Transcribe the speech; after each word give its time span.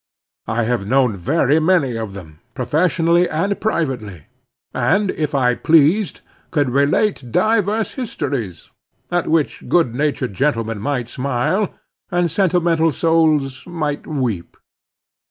I 0.47 0.63
have 0.63 0.87
known 0.87 1.15
very 1.15 1.59
many 1.59 1.95
of 1.95 2.13
them, 2.13 2.39
professionally 2.55 3.29
and 3.29 3.61
privately, 3.61 4.23
and 4.73 5.11
if 5.11 5.35
I 5.35 5.53
pleased, 5.53 6.21
could 6.49 6.71
relate 6.71 7.31
divers 7.31 7.93
histories, 7.93 8.71
at 9.11 9.27
which 9.27 9.69
good 9.69 9.93
natured 9.93 10.33
gentlemen 10.33 10.79
might 10.79 11.07
smile, 11.07 11.71
and 12.09 12.31
sentimental 12.31 12.91
souls 12.91 13.67
might 13.67 14.07
weep. 14.07 14.57